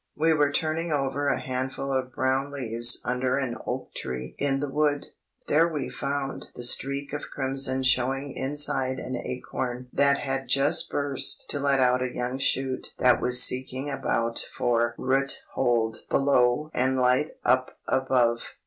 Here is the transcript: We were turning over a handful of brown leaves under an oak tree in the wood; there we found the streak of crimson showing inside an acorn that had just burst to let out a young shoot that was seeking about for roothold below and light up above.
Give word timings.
We 0.17 0.33
were 0.33 0.51
turning 0.51 0.91
over 0.91 1.27
a 1.27 1.39
handful 1.39 1.91
of 1.91 2.11
brown 2.15 2.51
leaves 2.51 2.99
under 3.05 3.37
an 3.37 3.55
oak 3.67 3.93
tree 3.93 4.33
in 4.39 4.59
the 4.59 4.67
wood; 4.67 5.05
there 5.47 5.67
we 5.67 5.89
found 5.89 6.47
the 6.55 6.63
streak 6.63 7.13
of 7.13 7.29
crimson 7.29 7.83
showing 7.83 8.33
inside 8.33 8.97
an 8.97 9.15
acorn 9.15 9.89
that 9.93 10.17
had 10.17 10.47
just 10.47 10.89
burst 10.89 11.47
to 11.51 11.59
let 11.59 11.79
out 11.79 12.01
a 12.01 12.11
young 12.15 12.39
shoot 12.39 12.95
that 12.97 13.21
was 13.21 13.43
seeking 13.43 13.91
about 13.91 14.39
for 14.39 14.95
roothold 14.97 15.97
below 16.09 16.71
and 16.73 16.97
light 16.99 17.37
up 17.45 17.77
above. 17.87 18.55